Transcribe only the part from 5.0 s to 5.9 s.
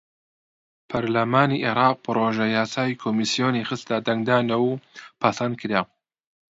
پەسەندکرا.